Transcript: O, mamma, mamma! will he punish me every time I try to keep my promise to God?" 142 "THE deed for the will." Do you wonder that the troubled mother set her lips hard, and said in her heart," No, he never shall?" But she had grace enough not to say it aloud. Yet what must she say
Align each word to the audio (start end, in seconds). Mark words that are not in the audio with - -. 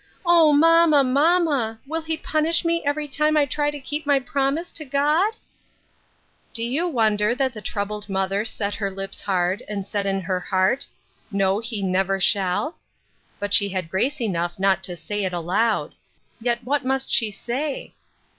O, 0.25 0.51
mamma, 0.51 1.03
mamma! 1.03 1.77
will 1.85 2.01
he 2.01 2.17
punish 2.17 2.65
me 2.65 2.83
every 2.83 3.07
time 3.07 3.37
I 3.37 3.45
try 3.45 3.69
to 3.69 3.79
keep 3.79 4.07
my 4.07 4.17
promise 4.17 4.71
to 4.71 4.83
God?" 4.83 5.35
142 6.55 6.55
"THE 6.55 6.63
deed 6.63 6.67
for 6.67 6.71
the 6.71 6.71
will." 6.71 6.71
Do 6.71 6.73
you 6.73 6.87
wonder 6.95 7.35
that 7.35 7.53
the 7.53 7.61
troubled 7.61 8.09
mother 8.09 8.43
set 8.43 8.73
her 8.73 8.89
lips 8.89 9.21
hard, 9.21 9.61
and 9.69 9.85
said 9.85 10.07
in 10.07 10.21
her 10.21 10.39
heart," 10.39 10.87
No, 11.31 11.59
he 11.59 11.83
never 11.83 12.19
shall?" 12.19 12.77
But 13.39 13.53
she 13.53 13.69
had 13.69 13.91
grace 13.91 14.19
enough 14.19 14.57
not 14.57 14.81
to 14.85 14.95
say 14.95 15.23
it 15.23 15.33
aloud. 15.33 15.93
Yet 16.39 16.63
what 16.63 16.83
must 16.83 17.11
she 17.11 17.29
say 17.29 17.93